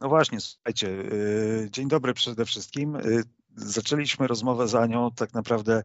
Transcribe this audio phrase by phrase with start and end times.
[0.00, 2.96] No właśnie, słuchajcie, y, dzień dobry przede wszystkim.
[2.96, 3.22] Y,
[3.56, 5.82] zaczęliśmy rozmowę za nią tak naprawdę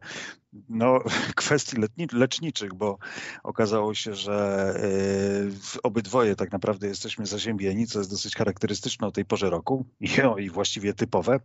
[0.68, 0.98] no,
[1.36, 1.76] kwestii
[2.12, 2.98] leczniczych, bo
[3.42, 4.74] okazało się, że
[5.76, 10.08] y, obydwoje tak naprawdę jesteśmy zaziębieni, co jest dosyć charakterystyczne o tej porze roku i,
[10.44, 11.40] i właściwie typowe.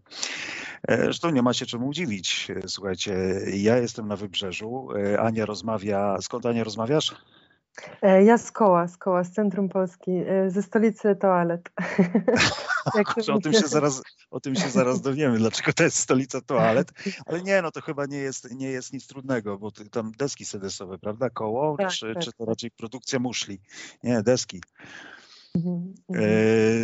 [0.88, 2.48] E, zresztą nie ma się czemu dziwić.
[2.68, 3.14] Słuchajcie,
[3.54, 6.18] ja jestem na wybrzeżu, e, Ania rozmawia.
[6.22, 7.16] Skąd Ania rozmawiasz?
[8.02, 11.70] E, ja z koła, z koła, z centrum Polski, e, ze stolicy toalet.
[13.34, 14.02] o, tym się zaraz,
[14.32, 16.92] o tym się zaraz dowiemy, dlaczego to jest stolica toalet.
[17.26, 20.98] Ale nie, no to chyba nie jest, nie jest nic trudnego, bo tam deski sedesowe,
[20.98, 21.30] prawda?
[21.30, 22.24] Koło, tak, czy, tak.
[22.24, 23.60] czy to raczej produkcja muszli?
[24.04, 24.62] Nie, deski.
[25.56, 26.20] Mhm, e,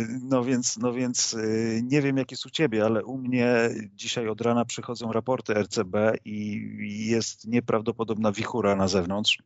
[0.00, 0.20] mhm.
[0.28, 1.36] No więc, no więc
[1.82, 5.94] nie wiem, jak jest u ciebie, ale u mnie dzisiaj od rana przychodzą raporty RCB
[6.24, 6.60] i
[7.06, 9.38] jest nieprawdopodobna wichura na zewnątrz.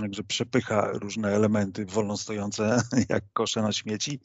[0.00, 4.20] Także przepycha różne elementy wolno stojące, jak kosze na śmieci,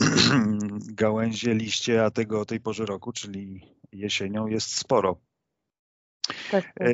[1.02, 3.60] gałęzie, liście, a tego o tej porze roku, czyli
[3.92, 5.16] jesienią, jest sporo.
[6.50, 6.88] Tak, tak.
[6.88, 6.92] E,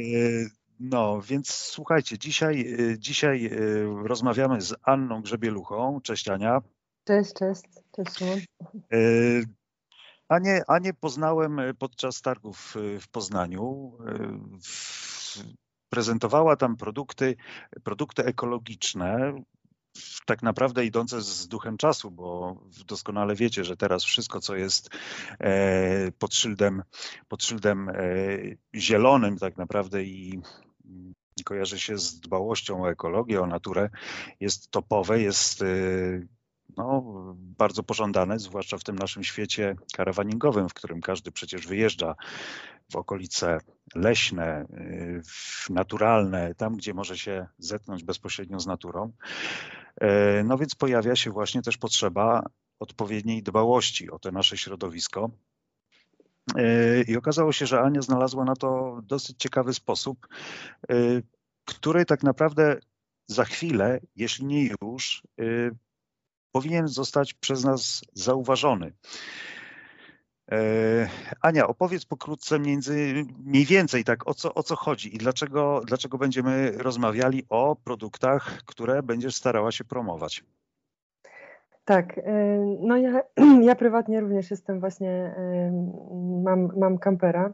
[0.80, 3.50] no, więc słuchajcie, dzisiaj, e, dzisiaj e,
[4.04, 6.00] rozmawiamy z Anną Grzebieluchą.
[6.00, 6.62] Cześć Ania.
[7.04, 7.62] Cześć, cześć.
[7.96, 8.46] Cześć
[10.28, 13.92] Anię, Anię poznałem podczas targów w Poznaniu
[15.88, 17.36] prezentowała tam produkty,
[17.84, 19.42] produkty ekologiczne,
[20.26, 24.90] tak naprawdę idące z duchem czasu, bo doskonale wiecie, że teraz wszystko, co jest
[25.40, 26.82] e, pod szyldem,
[27.28, 27.94] pod szyldem e,
[28.74, 30.40] zielonym tak naprawdę i
[31.44, 33.90] kojarzy się z dbałością o ekologię, o naturę,
[34.40, 35.66] jest topowe, jest e,
[36.78, 37.02] no,
[37.38, 42.14] bardzo pożądane, zwłaszcza w tym naszym świecie karawaningowym, w którym każdy przecież wyjeżdża
[42.92, 43.58] w okolice
[43.94, 45.22] leśne, y,
[45.70, 49.12] naturalne, tam gdzie może się zetknąć bezpośrednio z naturą.
[50.00, 52.42] E, no więc pojawia się właśnie też potrzeba
[52.80, 55.30] odpowiedniej dbałości o to nasze środowisko.
[56.56, 60.28] E, I okazało się, że Ania znalazła na to dosyć ciekawy sposób,
[60.90, 60.94] e,
[61.64, 62.76] który tak naprawdę
[63.26, 65.22] za chwilę, jeśli nie już,
[66.52, 68.92] powinien zostać przez nas zauważony.
[70.52, 71.08] E,
[71.42, 76.18] Ania, opowiedz pokrótce między, mniej więcej tak o co, o co chodzi i dlaczego, dlaczego
[76.18, 80.44] będziemy rozmawiali o produktach, które będziesz starała się promować.
[81.84, 83.22] Tak, e, no ja,
[83.68, 85.72] ja prywatnie również jestem właśnie, e,
[86.44, 87.52] mam, mam kampera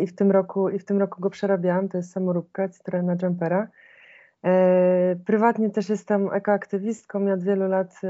[0.00, 3.68] i w tym roku i w tym roku go przerabiałam, to jest samoróbka Citroena Jumpera.
[5.26, 8.00] Prywatnie też jestem ekoaktywistką, ja od wielu lat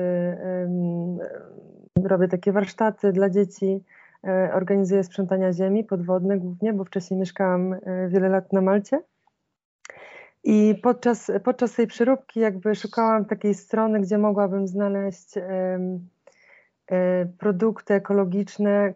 [2.05, 3.85] robię takie warsztaty dla dzieci,
[4.27, 9.01] E, organizuję sprzątania ziemi podwodne głównie, bo wcześniej mieszkałam e, wiele lat na Malcie.
[10.45, 15.79] I podczas, podczas tej przeróbki jakby szukałam takiej strony, gdzie mogłabym znaleźć e,
[17.39, 18.95] produkty ekologiczne,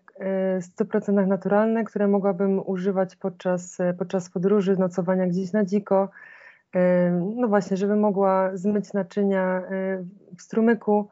[0.78, 6.08] 100% naturalne, które mogłabym używać podczas, podczas podróży, nocowania gdzieś na dziko.
[7.36, 9.62] No właśnie, żeby mogła zmyć naczynia
[10.38, 11.08] w strumyku,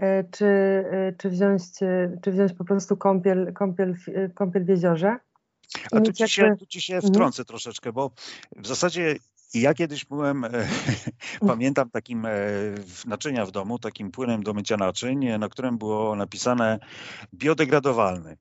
[0.00, 3.94] E, czy, e, czy, wziąć, e, czy wziąć po prostu kąpiel, kąpiel,
[4.34, 5.16] kąpiel w jeziorze.
[5.92, 7.12] A tu ci, się, tu ci się mhm.
[7.12, 7.46] wtrącę mhm.
[7.46, 8.10] troszeczkę, bo
[8.56, 9.16] w zasadzie
[9.54, 10.46] ja kiedyś byłem,
[11.46, 12.26] pamiętam takim
[13.06, 16.78] naczynia w domu, takim płynem do mycia naczyń, na którym było napisane
[17.34, 18.36] biodegradowalny.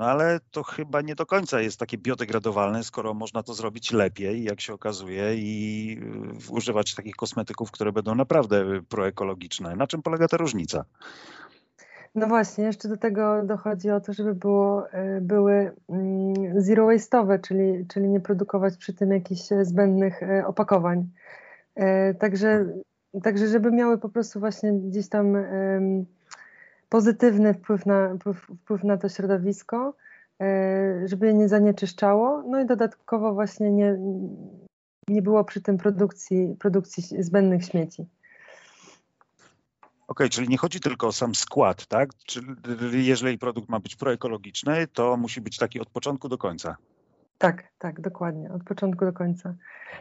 [0.00, 4.44] No ale to chyba nie do końca jest takie biodegradowalne, skoro można to zrobić lepiej,
[4.44, 5.98] jak się okazuje, i
[6.48, 9.76] y, używać takich kosmetyków, które będą naprawdę proekologiczne.
[9.76, 10.84] Na czym polega ta różnica?
[12.14, 17.40] No właśnie, jeszcze do tego dochodzi o to, żeby było, y, były mm, zero waste'owe,
[17.40, 21.08] czyli, czyli nie produkować przy tym jakichś zbędnych y, opakowań.
[22.18, 22.66] Także,
[23.22, 25.36] także żeby miały po prostu właśnie gdzieś tam
[26.90, 28.16] pozytywny wpływ na,
[28.64, 29.94] wpływ na to środowisko,
[30.40, 33.98] e, żeby je nie zanieczyszczało, no i dodatkowo właśnie nie,
[35.08, 38.02] nie było przy tym produkcji, produkcji zbędnych śmieci.
[39.82, 42.10] Okej, okay, czyli nie chodzi tylko o sam skład, tak?
[42.26, 46.76] Czyli jeżeli produkt ma być proekologiczny, to musi być taki od początku do końca.
[47.38, 49.54] Tak, tak, dokładnie, od początku do końca.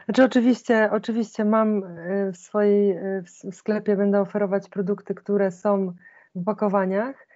[0.05, 5.93] Znaczy oczywiście, oczywiście mam e, w swojej e, w sklepie będę oferować produkty, które są
[6.35, 7.27] w pakowaniach,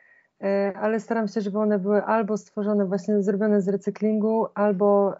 [0.44, 5.16] e, ale staram się, żeby one były albo stworzone, właśnie zrobione z recyklingu, albo,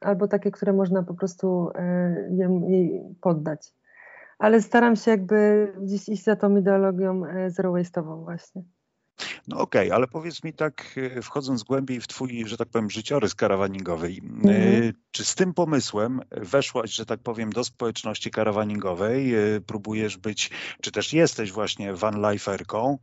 [0.00, 2.28] albo takie, które można po prostu e,
[2.68, 3.72] jej poddać.
[4.38, 8.62] Ale staram się jakby gdzieś iść za tą ideologią e, zero waste'ową właśnie.
[9.48, 12.90] No okej, okay, ale powiedz mi tak, e, wchodząc głębiej w twój, że tak powiem,
[12.90, 14.92] życiorys karawaningowy, mhm.
[15.10, 19.34] czy z tym pomysłem weszłaś, że tak powiem, do społeczności karawaningowej,
[19.66, 20.50] próbujesz być,
[20.82, 22.98] czy też jesteś właśnie vanliferką,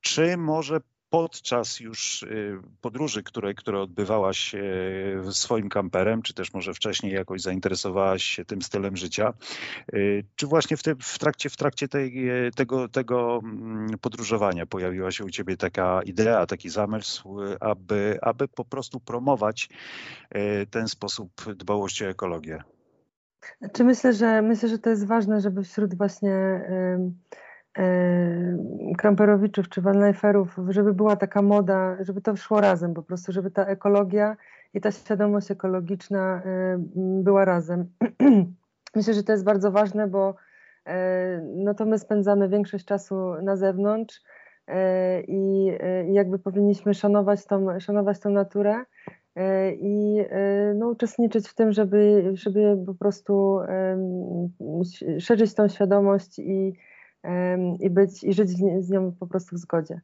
[0.00, 0.80] czy może
[1.14, 7.40] podczas już y, podróży, które, które odbywałaś y, swoim kamperem, czy też może wcześniej jakoś
[7.40, 9.32] zainteresowałaś się tym stylem życia,
[9.94, 15.10] y, czy właśnie w, te, w trakcie, w trakcie tej, tego, tego mm, podróżowania pojawiła
[15.10, 19.68] się u Ciebie taka idea, taki zamysł, aby, aby po prostu promować
[20.70, 22.62] ten sposób dbałości o ekologię?
[23.72, 26.60] Czy myślę, że myślę, że to jest ważne, żeby wśród właśnie
[28.98, 33.66] kramperowiczów czy vanliferów, żeby była taka moda, żeby to szło razem po prostu, żeby ta
[33.66, 34.36] ekologia
[34.74, 36.42] i ta świadomość ekologiczna
[36.96, 37.86] była razem.
[38.96, 40.34] Myślę, że to jest bardzo ważne, bo
[41.56, 44.22] no to my spędzamy większość czasu na zewnątrz
[45.28, 45.72] i
[46.12, 48.84] jakby powinniśmy szanować tą, szanować tą naturę
[49.78, 50.24] i
[50.74, 53.58] no, uczestniczyć w tym, żeby, żeby po prostu
[55.18, 56.74] szerzyć tą świadomość i
[57.80, 58.48] i być i żyć
[58.80, 60.00] z nią po prostu w zgodzie.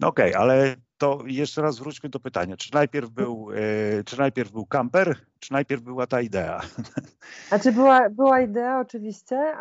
[0.00, 2.56] No okej, okay, ale to jeszcze raz wróćmy do pytania.
[2.56, 6.60] Czy najpierw był, e, czy najpierw był kamper, czy najpierw była ta idea?
[7.48, 9.56] Znaczy była, była idea oczywiście,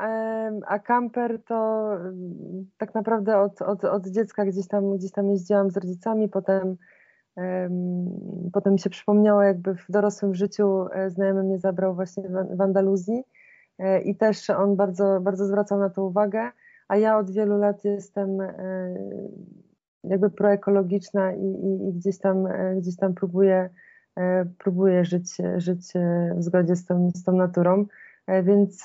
[0.68, 1.90] a kamper to
[2.78, 6.78] tak naprawdę od, od, od dziecka gdzieś tam, gdzieś tam jeździłam z rodzicami, potem
[8.54, 12.24] potem mi się przypomniało jakby w dorosłym życiu e, znajomy mnie zabrał właśnie
[12.58, 13.24] w Andaluzji
[14.06, 16.52] i też on bardzo, bardzo zwracał na to uwagę,
[16.88, 18.54] a ja od wielu lat jestem e,
[20.04, 23.70] jakby proekologiczna i, i, i gdzieś tam, e, gdzieś tam próbuję,
[24.58, 25.94] próbuję żyć, żyć
[26.36, 27.86] w zgodzie z tą, z tą naturą,
[28.44, 28.84] więc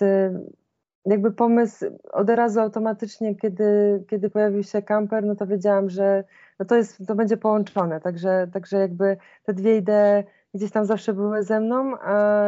[1.07, 6.25] jakby pomysł od razu automatycznie, kiedy, kiedy pojawił się kamper, no to wiedziałam, że
[6.59, 11.13] no to, jest, to będzie połączone, także, także jakby te dwie idee gdzieś tam zawsze
[11.13, 12.45] były ze mną, a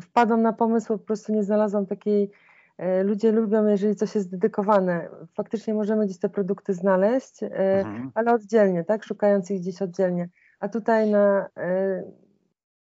[0.00, 2.30] wpadłam na pomysł, po prostu nie znalazłam takiej.
[2.78, 5.08] E, ludzie lubią, jeżeli coś jest dedykowane.
[5.34, 7.48] Faktycznie możemy gdzieś te produkty znaleźć, e,
[7.78, 8.10] mhm.
[8.14, 9.04] ale oddzielnie, tak?
[9.04, 10.28] Szukając ich gdzieś oddzielnie.
[10.60, 12.02] A tutaj na, e,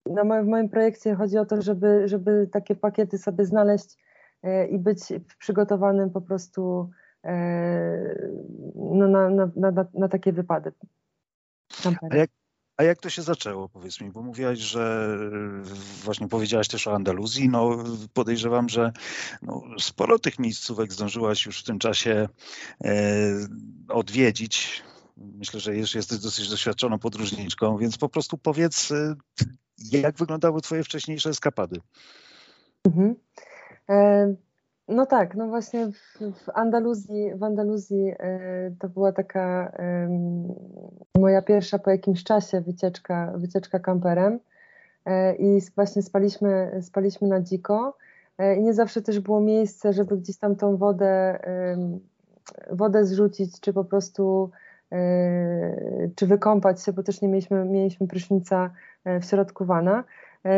[0.06, 4.06] na moim, w moim projekcie chodzi o to, żeby, żeby takie pakiety sobie znaleźć
[4.69, 5.00] i być
[5.39, 6.89] przygotowanym po prostu
[8.75, 10.71] no, na, na, na, na takie wypady.
[11.85, 12.29] A jak,
[12.77, 15.18] a jak to się zaczęło, powiedz mi, bo mówiłaś, że
[16.04, 17.83] właśnie powiedziałaś też o Andaluzji, no
[18.13, 18.92] podejrzewam, że
[19.42, 22.30] no, sporo tych miejscówek zdążyłaś już w tym czasie
[22.83, 22.94] e,
[23.89, 24.83] odwiedzić.
[25.18, 29.16] Myślę, że już jesteś dosyć doświadczoną podróżniczką, więc po prostu powiedz, e,
[29.92, 31.81] jak wyglądały twoje wcześniejsze eskapady?
[32.86, 33.16] Mhm.
[33.89, 34.36] E,
[34.87, 38.15] no tak, no właśnie w, w Andaluzji, w Andaluzji y,
[38.79, 39.71] to była taka
[41.15, 47.41] y, moja pierwsza po jakimś czasie wycieczka, wycieczka kamperem y, i właśnie spaliśmy, spaliśmy na
[47.41, 47.97] dziko
[48.57, 51.39] i nie zawsze też było miejsce, żeby gdzieś tam tą wodę,
[52.71, 54.51] wodę zrzucić, czy po prostu
[56.15, 58.71] czy wykąpać się, bo też nie mieliśmy, mieliśmy prysznica
[59.05, 60.03] w środku wana,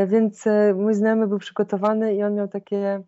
[0.07, 0.45] więc
[0.75, 3.03] mój znajomy był przygotowany i on miał takie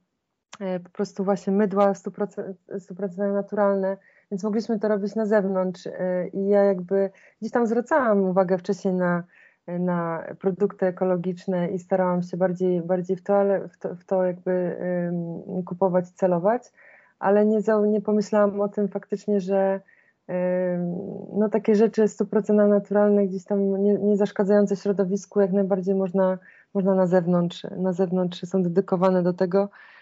[0.84, 3.98] po prostu właśnie mydła 100%, 100% naturalne,
[4.31, 7.10] więc mogliśmy to robić na zewnątrz e, i ja jakby
[7.42, 9.24] gdzieś tam zwracałam uwagę wcześniej na,
[9.68, 14.24] na produkty ekologiczne i starałam się bardziej, bardziej w, to, ale w, to, w to
[14.24, 14.78] jakby
[15.66, 16.63] kupować, celować,
[17.19, 19.81] ale nie, nie pomyślałam o tym faktycznie, że
[21.33, 26.38] no takie rzeczy 100% naturalne, gdzieś tam nie, nie zaszkadzające środowisku, jak najbardziej można,
[26.74, 29.99] można na zewnątrz, na zewnątrz są dedykowane do tego, E,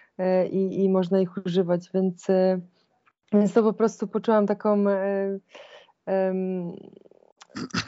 [0.52, 2.60] i, i można ich używać, więc, e,
[3.34, 4.84] więc to po prostu poczułam taką
[6.08, 6.76] um,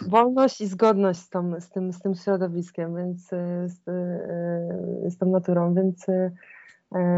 [0.08, 3.28] wolność i zgodność z, tą, z, tym, z tym środowiskiem, więc
[3.66, 3.82] z,
[5.14, 6.06] z tą naturą, więc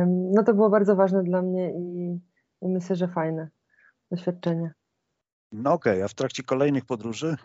[0.08, 2.20] no to było bardzo ważne dla mnie i,
[2.62, 3.50] i myślę, że fajne
[4.12, 4.74] doświadczenie.
[5.52, 6.04] No okej, okay.
[6.04, 7.38] a w trakcie kolejnych podróży?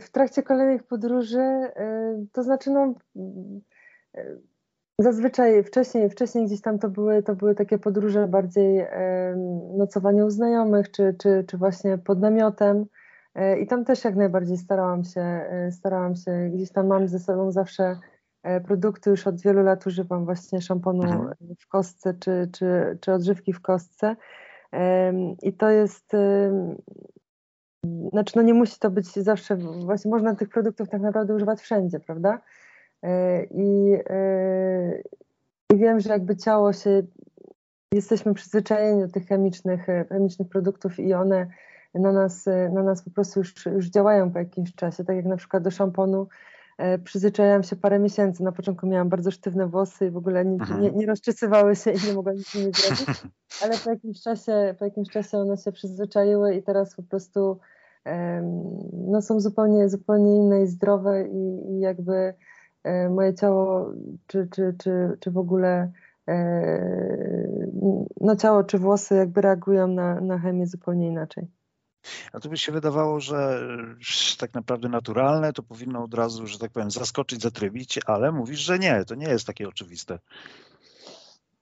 [0.00, 1.70] W trakcie kolejnych podróży,
[2.32, 2.94] to znaczy no
[5.02, 8.86] Zazwyczaj wcześniej, wcześniej gdzieś tam to były, to były takie podróże bardziej
[9.78, 12.86] nocowanie u znajomych, czy, czy, czy właśnie pod namiotem.
[13.34, 17.18] E, I tam też jak najbardziej starałam się, e, starałam się, gdzieś tam mam ze
[17.18, 17.96] sobą zawsze
[18.42, 21.34] e, produkty, już od wielu lat używam właśnie szamponu mhm.
[21.60, 24.16] w kostce, czy, czy, czy odżywki w kostce.
[25.42, 26.12] I to jest,
[28.12, 32.00] znaczy no nie musi to być zawsze, właśnie można tych produktów tak naprawdę używać wszędzie,
[32.00, 32.40] prawda?
[33.02, 35.02] E, I, e,
[35.72, 37.02] I wiem, że jakby ciało się
[37.94, 41.46] jesteśmy przyzwyczajeni do tych chemicznych, chemicznych produktów i one
[41.94, 45.04] na nas, na nas po prostu już, już działają po jakimś czasie.
[45.04, 46.28] Tak jak na przykład do szamponu
[46.78, 48.44] e, przyzwyczaiłam się parę miesięcy.
[48.44, 50.80] Na początku miałam bardzo sztywne włosy i w ogóle nie, mhm.
[50.80, 53.22] nie, nie rozczesywały się i nie mogłam nic nie zrobić,
[53.64, 57.58] ale po jakimś czasie, po jakimś czasie one się przyzwyczaiły i teraz po prostu
[58.92, 62.34] no, są zupełnie, zupełnie inne i zdrowe i, i jakby e,
[63.10, 63.92] moje ciało
[64.26, 65.92] czy, czy, czy, czy w ogóle
[66.28, 67.50] e,
[68.20, 71.46] no ciało czy włosy jakby reagują na, na chemię zupełnie inaczej.
[72.32, 73.60] A to by się wydawało, że
[74.38, 78.78] tak naprawdę naturalne to powinno od razu, że tak powiem, zaskoczyć, zatrybić, ale mówisz, że
[78.78, 80.18] nie, to nie jest takie oczywiste.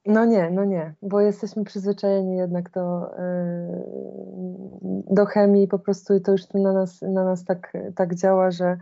[0.07, 6.21] No nie, no nie, bo jesteśmy przyzwyczajeni jednak do, yy, do chemii po prostu i
[6.21, 8.79] to już na nas, na nas tak, tak działa, że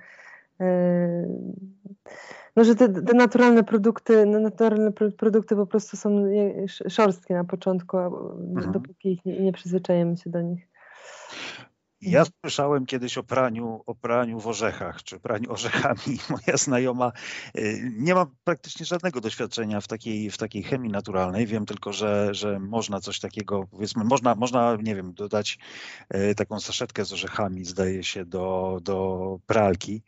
[2.57, 6.25] no, że te, te, naturalne produkty, no, naturalne produkty po prostu są
[6.89, 8.73] szorstkie na początku, mhm.
[8.73, 10.69] dopóki ich nie, nie przyzwyczajemy się do nich.
[12.01, 16.19] Ja słyszałem kiedyś o praniu, o praniu w orzechach, czy praniu orzechami.
[16.31, 17.13] Moja znajoma
[17.59, 21.47] y, nie ma praktycznie żadnego doświadczenia w takiej, w takiej chemii naturalnej.
[21.47, 25.59] Wiem tylko, że, że można coś takiego, powiedzmy, można, można, nie wiem, dodać
[26.15, 30.03] y, taką saszetkę z orzechami, zdaje się, do, do pralki,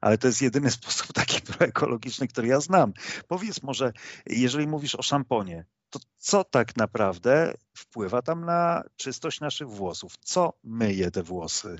[0.00, 2.92] ale to jest jedyny sposób taki ekologiczny, który ja znam.
[3.28, 3.92] Powiedz może,
[4.26, 10.16] jeżeli mówisz o szamponie, to co tak naprawdę wpływa tam na czystość naszych włosów?
[10.20, 11.76] Co myje te włosy?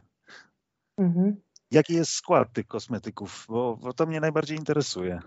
[0.99, 1.41] Mhm.
[1.71, 3.47] Jaki jest skład tych kosmetyków?
[3.49, 5.21] Bo, bo to mnie najbardziej interesuje.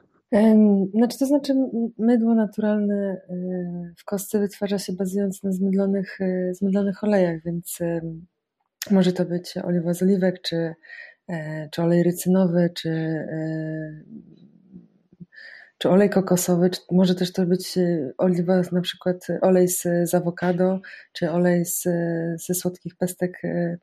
[0.93, 1.53] Znaczy, to znaczy
[1.97, 7.79] mydło naturalne y, w kostce wytwarza się bazując na zmydlonych, y, zmydlonych olejach, więc
[8.91, 10.73] może to być oliwa z oliwek, czy,
[11.27, 14.03] e, czy olej rycynowy, czy e,
[15.83, 20.13] czy olej kokosowy, czy może też to być e, oliwa, na przykład olej z, z
[20.13, 20.79] awokado,
[21.13, 21.83] czy olej z,
[22.45, 23.77] ze słodkich pestek, e,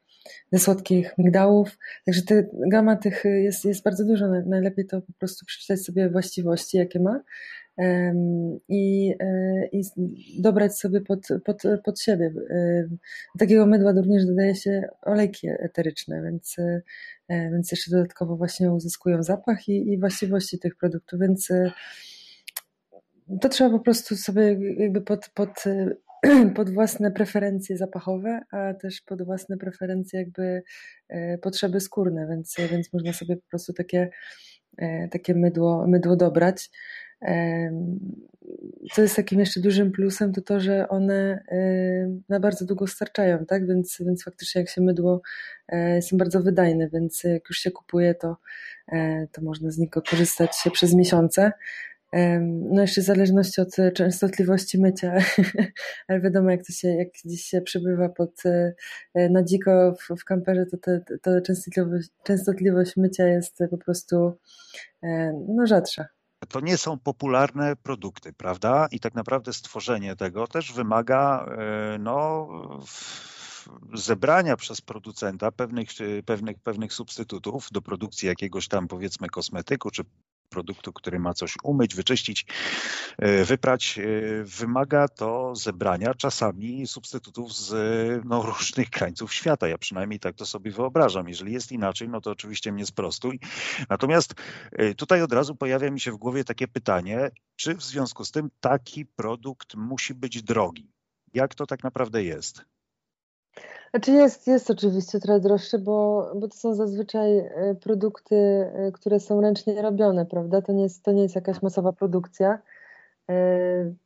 [0.52, 1.78] ze słodkich migdałów.
[2.06, 4.26] Także te, gama tych jest, jest bardzo dużo.
[4.46, 7.20] Najlepiej to po prostu przeczytać sobie właściwości, jakie ma
[8.68, 9.82] i, e, i
[10.38, 12.30] dobrać sobie pod, pod, pod siebie.
[13.34, 16.56] Do takiego mydła również dodaje się olejki eteryczne, więc,
[17.30, 21.72] więc jeszcze dodatkowo właśnie uzyskują zapach i, i właściwości tych produktów, więc e,
[23.40, 25.64] to trzeba po prostu sobie jakby pod, pod,
[26.56, 30.62] pod własne preferencje zapachowe, a też pod własne preferencje jakby
[31.42, 34.10] potrzeby skórne, więc, więc można sobie po prostu takie,
[35.10, 36.70] takie mydło, mydło dobrać.
[38.92, 41.44] Co jest takim jeszcze dużym plusem, to to, że one
[42.28, 43.66] na bardzo długo starczają, tak?
[43.66, 45.22] Więc, więc faktycznie jak się mydło
[45.68, 48.36] e, są bardzo wydajne, więc jak już się kupuje, to,
[48.92, 51.52] e, to można z niego korzystać przez miesiące.
[52.70, 55.14] No jeszcze w zależności od częstotliwości mycia,
[56.08, 58.42] ale wiadomo jak to się, jak gdzieś się przebywa pod,
[59.14, 64.32] e, na dziko w, w kamperze, to, te, to częstotliwość, częstotliwość mycia jest po prostu
[65.48, 66.08] no, rzadsza
[66.48, 68.88] to nie są popularne produkty, prawda?
[68.90, 72.48] I tak naprawdę stworzenie tego też wymaga e, no,
[73.94, 75.88] zebrania przez producenta pewnych,
[76.26, 80.02] pewnych, pewnych substytutów do produkcji jakiegoś tam powiedzmy kosmetyku czy
[80.50, 82.46] produktu, który ma coś umyć, wyczyścić,
[83.18, 84.02] e, wyprać, e,
[84.44, 87.70] wymaga to zebrania czasami substytutów z
[88.24, 89.68] no, różnych krańców świata.
[89.68, 91.28] Ja przynajmniej tak to sobie wyobrażam.
[91.28, 93.40] Jeżeli jest inaczej, no to oczywiście mnie sprostuj.
[93.88, 94.34] Natomiast
[94.72, 98.30] e, tutaj od razu pojawia mi się w głowie takie pytanie, czy w związku z
[98.30, 100.92] tym taki produkt musi być drogi?
[101.34, 102.64] Jak to tak naprawdę jest?
[103.90, 109.20] Znaczy jest, jest oczywiście trochę droższy, bo, bo to są zazwyczaj e, produkty, e, które
[109.20, 110.62] są ręcznie robione, prawda?
[110.62, 112.58] To nie jest, to nie jest jakaś masowa produkcja.
[113.30, 113.34] E,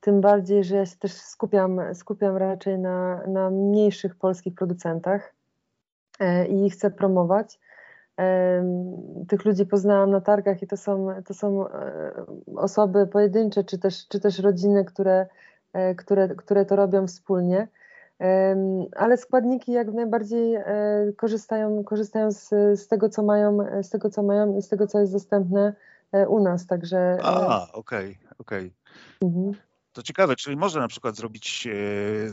[0.00, 5.34] tym bardziej, że ja się też skupiam, skupiam raczej na, na mniejszych polskich producentach
[6.48, 7.60] i chcę promować.
[9.28, 11.66] Tych ludzi poznałam na targach i to są, to są
[12.56, 15.26] osoby pojedyncze, czy też, czy też rodziny, które,
[15.96, 17.68] które, które to robią wspólnie
[18.96, 20.64] ale składniki jak najbardziej e,
[21.16, 22.48] korzystają, korzystają z,
[22.80, 25.74] z, tego, co mają, z tego, co mają i z tego, co jest dostępne
[26.12, 26.96] e, u nas, także...
[26.98, 28.72] E, A, okej, okay, okej.
[29.18, 29.28] Okay.
[29.28, 29.54] Mhm.
[29.92, 31.68] To ciekawe, czyli można na przykład zrobić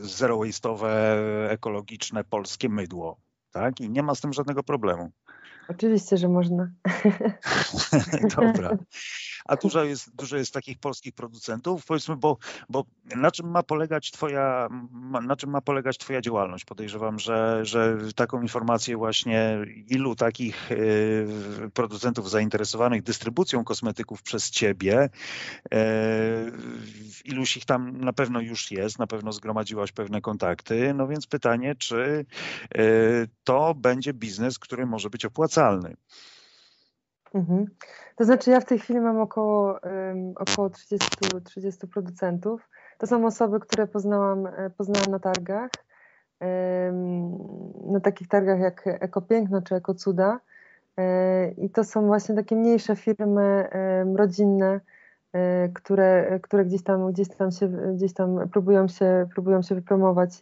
[0.02, 0.88] zero waste'owe,
[1.50, 3.18] ekologiczne, polskie mydło,
[3.52, 3.82] tak?
[3.82, 5.12] I nie ma z tym żadnego problemu.
[5.68, 6.72] Oczywiście, że można.
[8.36, 8.78] Dobra.
[9.46, 12.38] A dużo jest, dużo jest takich polskich producentów, powiedzmy, bo,
[12.70, 14.68] bo na czym ma polegać twoja,
[15.24, 16.66] na czym ma polegać twoja działalność?
[16.66, 19.58] Podejrzewam, że, że taką informację właśnie
[19.88, 21.28] ilu takich y,
[21.74, 25.10] producentów zainteresowanych dystrybucją kosmetyków przez ciebie,
[25.74, 25.78] y,
[27.26, 31.76] iluś ich tam na pewno już jest, na pewno zgromadziłaś pewne kontakty, no więc pytanie,
[31.76, 32.26] czy
[32.78, 35.96] y, to będzie biznes, który może być opłacalny?
[37.34, 37.66] Mhm.
[38.16, 41.10] To znaczy ja w tej chwili mam około, um, około 30,
[41.44, 42.70] 30 producentów.
[42.98, 45.70] To są osoby, które poznałam, e, poznałam na targach,
[46.42, 50.40] um, na takich targach jak Ekopiękno czy Ekocuda.
[50.98, 54.80] E, I to są właśnie takie mniejsze firmy um, rodzinne,
[55.34, 60.40] e, które, które gdzieś tam, gdzieś tam się, gdzieś tam próbują się, próbują się wypromować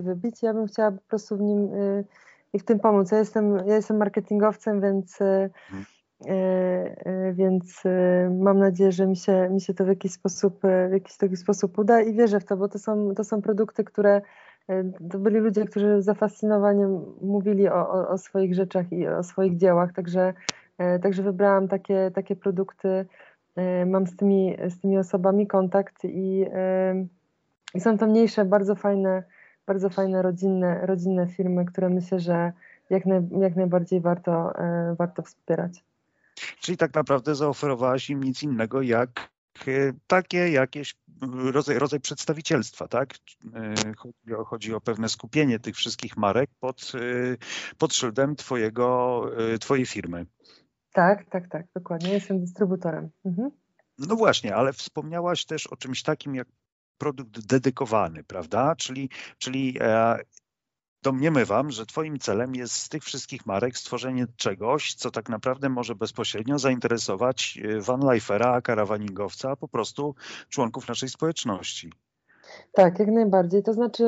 [0.00, 0.42] i wybić.
[0.42, 1.70] Ja bym chciała po prostu w nim
[2.52, 3.10] i w tym pomóc.
[3.12, 5.84] Ja jestem, ja jestem marketingowcem, więc mhm.
[6.24, 6.30] E,
[7.06, 10.92] e, więc e, mam nadzieję, że mi się, mi się to w jakiś sposób, w
[10.92, 14.22] jakiś taki sposób uda i wierzę w to, bo to są, to są produkty, które
[15.10, 16.82] to byli ludzie, którzy zafascynowani
[17.22, 20.34] mówili o, o, o swoich rzeczach i o swoich dziełach, także,
[21.02, 23.06] także wybrałam takie, takie produkty,
[23.86, 26.46] mam z tymi, z tymi osobami kontakt i,
[27.74, 29.22] i są to mniejsze, bardzo fajne,
[29.66, 32.52] bardzo fajne rodzinne, rodzinne firmy, które myślę, że
[32.90, 34.52] jak, naj, jak najbardziej warto,
[34.98, 35.84] warto wspierać.
[36.60, 39.30] Czyli tak naprawdę zaoferowałaś im nic innego jak
[39.68, 39.70] e,
[40.06, 40.96] takie jakieś
[41.32, 43.14] rodzaj, rodzaj przedstawicielstwa, tak?
[43.54, 46.98] E, chodzi o, chodzi o pewne skupienie tych wszystkich marek pod, e,
[47.78, 49.22] pod szyldem twojego,
[49.60, 50.26] twojej firmy.
[50.92, 52.12] Tak, tak, tak, dokładnie.
[52.12, 53.10] Jestem dystrybutorem.
[53.24, 53.50] Mhm.
[53.98, 56.48] No właśnie, ale wspomniałaś też o czymś takim jak
[56.98, 58.76] produkt dedykowany, prawda?
[58.76, 59.78] Czyli, czyli
[61.06, 65.94] domniemywam, że Twoim celem jest z tych wszystkich marek stworzenie czegoś, co tak naprawdę może
[65.94, 70.14] bezpośrednio zainteresować y, vanlifera, a karawaningowca, a po prostu
[70.48, 71.92] członków naszej społeczności.
[72.72, 73.62] Tak, jak najbardziej.
[73.62, 74.04] To znaczy,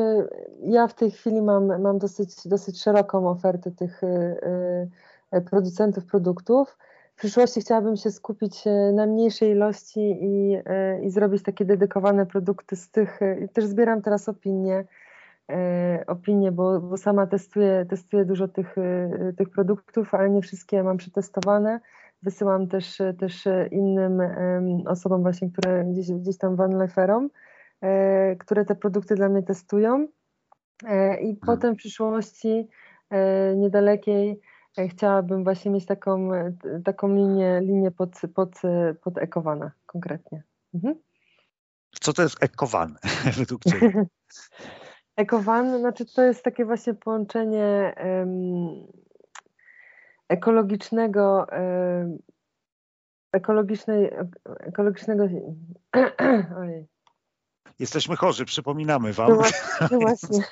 [0.62, 4.06] ja w tej chwili mam, mam dosyć, dosyć szeroką ofertę tych y,
[5.36, 6.76] y, producentów produktów.
[7.16, 10.58] W przyszłości chciałabym się skupić na mniejszej ilości i,
[11.02, 13.20] i zrobić takie dedykowane produkty z tych.
[13.52, 14.84] Też zbieram teraz opinie
[16.06, 20.96] opinie, bo, bo sama testuję, testuję dużo tych, e, tych produktów, ale nie wszystkie mam
[20.96, 21.80] przetestowane.
[22.22, 24.22] Wysyłam też, też innym
[24.86, 27.30] osobom właśnie, które gdzieś, gdzieś tam vanliferom,
[27.80, 30.08] e, które te produkty dla mnie testują.
[31.20, 31.36] I mhm.
[31.46, 32.68] potem w przyszłości
[33.56, 34.40] niedalekiej
[34.88, 36.30] chciałabym właśnie mieć taką,
[36.84, 38.50] taką linię, linię pod, pod,
[39.02, 40.42] pod Ekowana konkretnie.
[40.74, 40.94] Mhm.
[42.00, 42.96] Co to jest Ekowan
[43.38, 43.92] według Ciebie?
[45.18, 48.92] Ekowan, znaczy to jest takie właśnie połączenie um,
[50.28, 52.18] ekologicznego, um,
[53.32, 54.10] ekologicznej,
[54.60, 55.24] ekologicznego.
[56.60, 56.86] Ojej.
[57.78, 59.28] Jesteśmy chorzy, przypominamy Wam.
[59.28, 59.42] No,
[59.90, 60.44] no właśnie.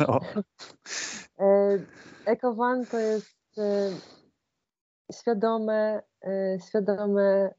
[0.00, 0.20] No.
[1.38, 1.78] E,
[2.24, 3.90] Ekowan to jest e,
[5.12, 7.54] świadome, e, świadome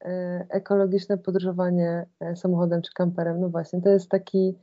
[0.49, 3.41] ekologiczne podróżowanie samochodem czy kamperem.
[3.41, 4.57] No właśnie, to jest taki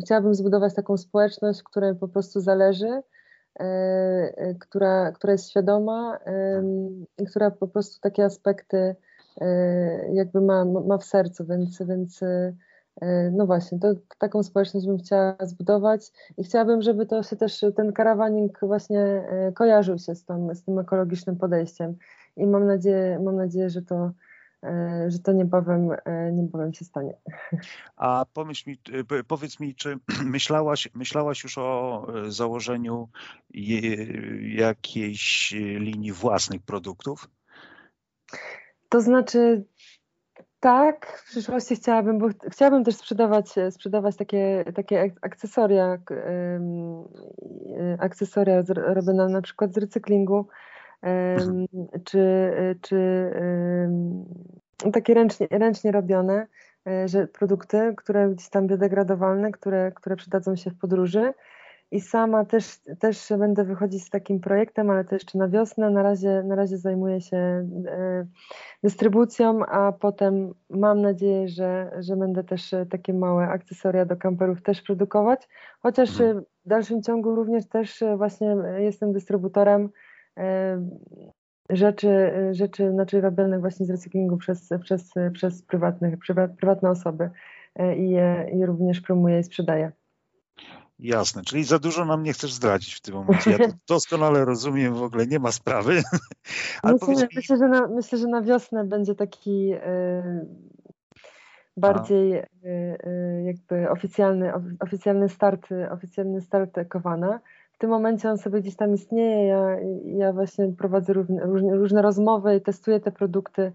[0.00, 3.64] Chciałabym zbudować taką społeczność, której po prostu zależy, e,
[4.36, 6.18] e, która, która jest świadoma
[7.18, 8.96] i która po prostu takie aspekty
[9.40, 12.20] e, jakby ma, ma w sercu, więc, więc
[13.32, 17.92] no właśnie, to, taką społeczność bym chciała zbudować i chciałabym, żeby to się też, ten
[17.92, 19.24] karawaning właśnie
[19.54, 21.96] kojarzył się z, tą, z tym ekologicznym podejściem
[22.36, 24.10] i mam nadzieję, mam nadzieję, że to,
[25.08, 27.14] że to niebawem, e, niebawem się stanie.
[27.96, 28.78] A pomyśl mi,
[29.18, 33.08] e, powiedz mi, czy myślałaś, myślałaś już o założeniu
[34.40, 37.28] jakiejś linii własnych produktów?
[38.88, 39.64] To znaczy,
[40.60, 45.98] tak, w przyszłości chciałabym, bo chciałabym też sprzedawać, sprzedawać takie, takie akcesoria,
[47.98, 50.48] akcesoria robione na przykład z recyklingu.
[52.04, 53.30] Czy, czy
[54.92, 56.46] takie ręcznie, ręcznie robione
[56.86, 61.32] e, że produkty, które gdzieś tam biodegradowalne, które, które przydadzą się w podróży.
[61.92, 65.90] I sama też, też będę wychodzić z takim projektem, ale to jeszcze na wiosnę.
[65.90, 67.66] Na razie, na razie zajmuję się e,
[68.82, 74.82] dystrybucją, a potem mam nadzieję, że, że będę też takie małe akcesoria do kamperów też
[74.82, 75.48] produkować.
[75.80, 76.44] Chociaż mhm.
[76.64, 79.90] w dalszym ciągu również też właśnie jestem dystrybutorem
[81.70, 86.14] rzeczy, rzeczy znaczy robionych właśnie z recyklingu przez, przez, przez prywatnych,
[86.58, 87.30] prywatne osoby
[87.76, 89.92] e, i je, również promuję i sprzedaję.
[90.98, 93.50] Jasne, czyli za dużo nam nie chcesz zdradzić w tym momencie.
[93.50, 95.92] Ja to doskonale rozumiem, w ogóle nie ma sprawy.
[96.84, 97.28] myślę, mi...
[97.36, 99.80] myślę, że na, myślę, że na wiosnę będzie taki yy,
[101.76, 107.40] bardziej yy, jakby oficjalny, oficjalny start, oficjalny start Kowana.
[107.80, 109.46] W tym momencie on sobie gdzieś tam istnieje.
[109.46, 113.72] Ja, ja właśnie prowadzę różne, różne rozmowy i testuję te produkty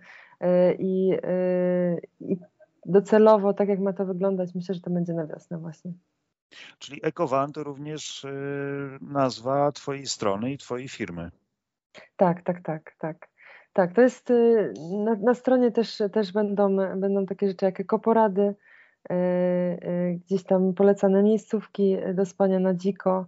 [0.79, 1.17] i,
[2.19, 2.37] i
[2.85, 5.93] docelowo, tak jak ma to wyglądać, myślę, że to będzie na wiosnę właśnie.
[6.79, 8.29] Czyli EcoVan to również y,
[9.01, 11.31] nazwa Twojej strony i Twojej firmy.
[12.15, 13.27] Tak, tak, tak, tak.
[13.73, 14.73] Tak, to jest y,
[15.05, 18.55] na, na stronie też, też będą, będą takie rzeczy jak ekoporady,
[19.11, 23.25] y, gdzieś tam polecane miejscówki do spania na dziko.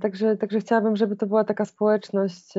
[0.00, 2.54] Także, także chciałabym, żeby to była taka społeczność,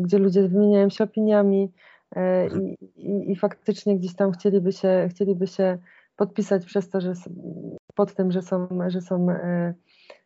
[0.00, 1.72] gdzie ludzie wymieniają się opiniami
[2.16, 2.62] mhm.
[2.62, 5.78] i, i, i faktycznie gdzieś tam chcieliby się, chcieliby się
[6.16, 7.12] podpisać przez to, że
[7.94, 9.74] pod tym, że są, że są e, e,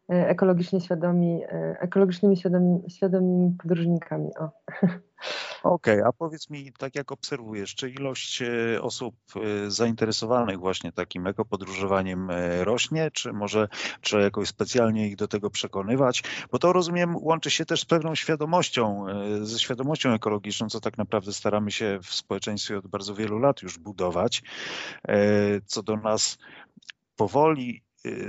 [0.08, 4.30] ekologicznie świadomi, e, ekologicznymi świadomi, świadomymi podróżnikami.
[5.62, 8.42] Okej, okay, a powiedz mi, tak jak obserwujesz, czy ilość
[8.80, 9.14] osób
[9.68, 12.28] zainteresowanych właśnie takim ekopodróżowaniem
[12.60, 13.68] rośnie, czy może
[14.00, 16.22] trzeba jakoś specjalnie ich do tego przekonywać?
[16.50, 19.06] Bo to rozumiem, łączy się też z pewną świadomością,
[19.42, 23.78] ze świadomością ekologiczną, co tak naprawdę staramy się w społeczeństwie od bardzo wielu lat już
[23.78, 24.42] budować,
[25.66, 26.38] co do nas
[27.16, 27.86] powoli,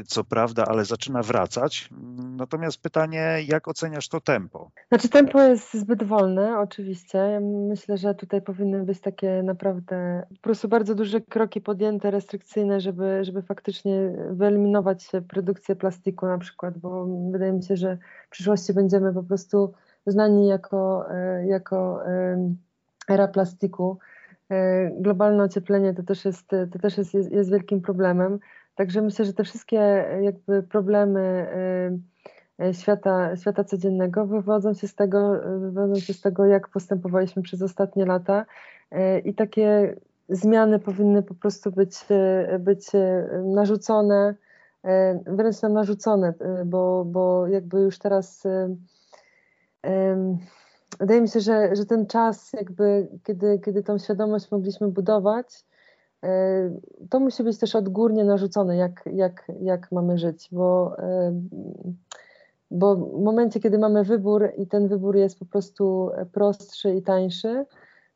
[0.07, 1.89] co prawda, ale zaczyna wracać.
[2.37, 4.71] Natomiast pytanie, jak oceniasz to tempo?
[4.89, 7.39] Znaczy tempo jest zbyt wolne, oczywiście.
[7.69, 13.25] Myślę, że tutaj powinny być takie naprawdę po prostu bardzo duże kroki podjęte, restrykcyjne, żeby,
[13.25, 19.13] żeby faktycznie wyeliminować produkcję plastiku na przykład, bo wydaje mi się, że w przyszłości będziemy
[19.13, 19.73] po prostu
[20.05, 21.99] znani jako, e, jako
[23.09, 23.97] era plastiku.
[24.51, 28.39] E, globalne ocieplenie to też jest, to też jest, jest, jest wielkim problemem.
[28.77, 31.21] Także myślę, że te wszystkie e, jakby problemy
[32.59, 37.41] e, e, świata, świata codziennego wywodzą się, z tego, wywodzą się z tego, jak postępowaliśmy
[37.41, 38.45] przez ostatnie lata.
[39.25, 39.95] I takie
[40.29, 42.05] zmiany powinny po prostu być,
[42.59, 42.87] być
[43.43, 44.35] narzucone,
[45.25, 46.33] wręcz nam narzucone,
[46.65, 48.43] bo, bo jakby już teraz
[50.99, 55.65] wydaje mi się, że, że ten czas, jakby, kiedy, kiedy tą świadomość mogliśmy budować,
[57.09, 61.41] to musi być też odgórnie narzucone, jak, jak, jak mamy żyć, bo, e,
[62.71, 67.65] bo w momencie, kiedy mamy wybór i ten wybór jest po prostu prostszy i tańszy,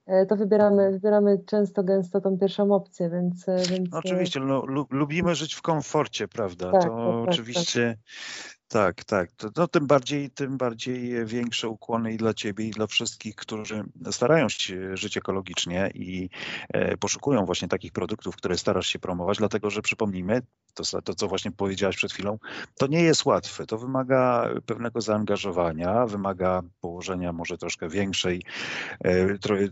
[0.06, 3.46] e, to wybieramy, wybieramy często, gęsto tą pierwszą opcję, więc...
[3.70, 3.94] więc...
[3.94, 6.72] Oczywiście, no, lubimy żyć w komforcie, prawda?
[6.72, 8.61] Tak, to tak, tak oczywiście tak.
[8.72, 9.30] Tak, tak.
[9.56, 14.50] No, tym, bardziej, tym bardziej większe ukłony i dla Ciebie, i dla wszystkich, którzy starają
[14.50, 16.30] się żyć ekologicznie i
[16.70, 20.42] e, poszukują właśnie takich produktów, które starasz się promować, dlatego że przypomnijmy,
[20.74, 22.38] to, to co właśnie powiedziałaś przed chwilą,
[22.78, 23.66] to nie jest łatwe.
[23.66, 28.42] To wymaga pewnego zaangażowania, wymaga położenia może troszkę większej,
[29.00, 29.70] e, tro, e,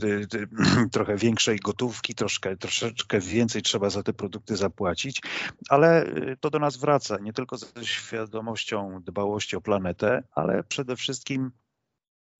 [0.91, 5.21] trochę większej gotówki, troszkę, troszeczkę więcej trzeba za te produkty zapłacić,
[5.69, 11.51] ale to do nas wraca, nie tylko ze świadomością dbałości o planetę, ale przede wszystkim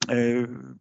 [0.09, 0.15] e,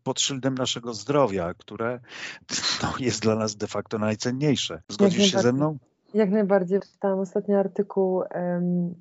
[0.02, 2.00] pod szyldem naszego zdrowia, które
[2.82, 4.82] no, jest dla nas de facto najcenniejsze.
[4.88, 5.78] Zgodzisz się ze mną?
[6.14, 6.80] Jak najbardziej.
[6.80, 8.94] Czytałam ostatni artykuł um,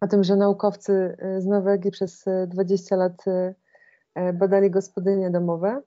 [0.00, 3.24] o tym, że naukowcy e, z Norwegii przez 20 e, lat
[4.34, 5.82] badali gospodynie domowe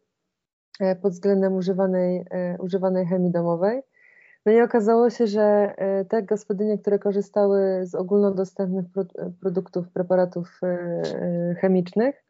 [1.02, 2.26] pod względem używanej,
[2.60, 3.82] używanej chemii domowej
[4.48, 8.86] no i okazało się, że e, te gospodynie, które korzystały z ogólnodostępnych
[9.42, 12.24] produktów, preparatów e, e, chemicznych,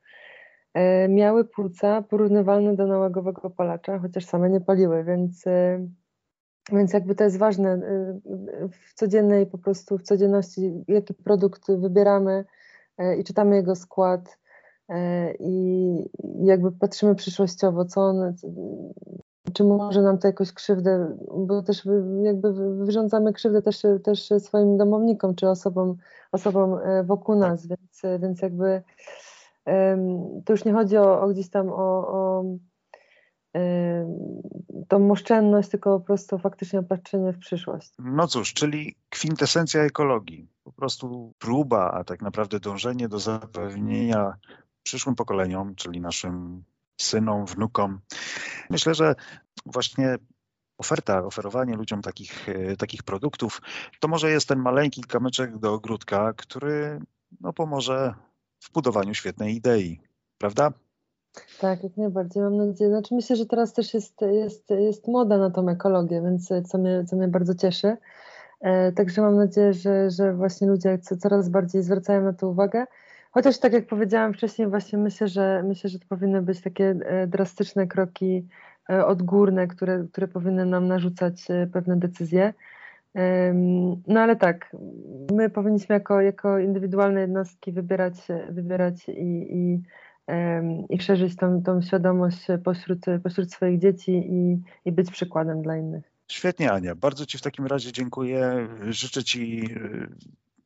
[1.09, 5.45] miały płuca porównywalne do nałogowego palacza, chociaż same nie paliły, więc,
[6.71, 7.81] więc jakby to jest ważne
[8.71, 12.45] w codziennej po prostu, w codzienności, jaki produkt wybieramy
[13.19, 14.37] i czytamy jego skład
[15.39, 15.93] i
[16.43, 18.33] jakby patrzymy przyszłościowo, co on,
[19.53, 21.87] czy może nam to jakoś krzywdę, bo też
[22.23, 22.53] jakby
[22.85, 25.97] wyrządzamy krzywdę też, też swoim domownikom, czy osobom,
[26.31, 28.83] osobom e, wokół nas, więc, więc jakby
[30.45, 32.43] to już nie chodzi o, o gdzieś tam o, o
[34.87, 37.93] tą oszczędność, tylko po prostu faktycznie patrzenie w przyszłość.
[37.99, 44.33] No cóż, czyli kwintesencja ekologii, po prostu próba, a tak naprawdę dążenie do zapewnienia
[44.83, 46.63] przyszłym pokoleniom, czyli naszym
[46.97, 47.99] synom, wnukom.
[48.69, 49.15] Myślę, że
[49.65, 50.15] właśnie
[50.77, 53.61] oferta, oferowanie ludziom takich, e, takich produktów,
[53.99, 56.99] to może jest ten maleńki kamyczek do ogródka, który
[57.41, 58.13] no, pomoże
[58.63, 59.99] w budowaniu świetnej idei,
[60.37, 60.73] prawda?
[61.59, 62.89] Tak, jak najbardziej, mam nadzieję.
[62.89, 67.05] Znaczy myślę, że teraz też jest, jest, jest moda na tą ekologię, więc co mnie,
[67.09, 67.97] co mnie bardzo cieszy.
[68.95, 72.85] Także mam nadzieję, że, że właśnie ludzie coraz bardziej zwracają na to uwagę.
[73.31, 76.95] Chociaż tak jak powiedziałam wcześniej, właśnie myślę, że myślę, że to powinny być takie
[77.27, 78.47] drastyczne kroki
[79.05, 82.53] odgórne, które, które powinny nam narzucać pewne decyzje.
[84.07, 84.75] No ale tak,
[85.31, 88.13] my powinniśmy jako, jako indywidualne jednostki wybierać,
[88.49, 89.81] wybierać i, i,
[90.89, 96.03] i szerzyć tą, tą świadomość pośród, pośród swoich dzieci i, i być przykładem dla innych.
[96.27, 96.95] Świetnie, Ania.
[96.95, 98.67] Bardzo Ci w takim razie dziękuję.
[98.89, 99.69] Życzę Ci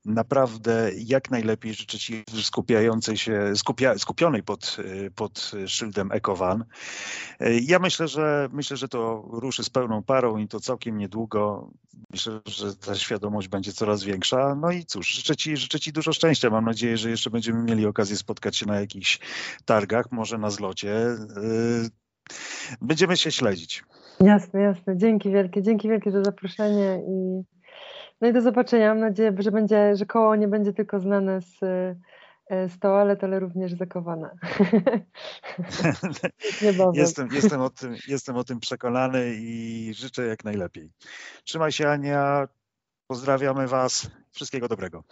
[0.05, 4.77] naprawdę jak najlepiej życzę Ci skupiającej się, skupia, skupionej pod,
[5.15, 6.65] pod szyldem Ekowan.
[7.61, 11.71] Ja myślę, że myślę, że to ruszy z pełną parą i to całkiem niedługo.
[12.09, 14.55] Myślę, że ta świadomość będzie coraz większa.
[14.55, 16.49] No i cóż, życzę Ci, życzę Ci dużo szczęścia.
[16.49, 19.19] Mam nadzieję, że jeszcze będziemy mieli okazję spotkać się na jakichś
[19.65, 20.95] targach, może na zlocie.
[22.81, 23.83] Będziemy się śledzić.
[24.19, 24.97] Jasne, jasne.
[24.97, 25.61] Dzięki wielkie.
[25.61, 27.43] Dzięki wielkie za zaproszenie i
[28.21, 28.89] no i do zobaczenia.
[28.89, 31.63] Mam nadzieję, że będzie, że koło nie będzie tylko znane z,
[32.49, 34.29] e, z toalet, ale również zakowane.
[36.93, 40.91] jestem, jestem, o tym, jestem o tym przekonany i życzę jak najlepiej.
[41.43, 42.47] Trzymaj się Ania,
[43.07, 45.03] pozdrawiamy Was, wszystkiego dobrego.